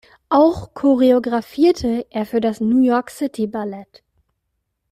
[0.29, 4.01] Auch choreografierte er für das New York City Ballet.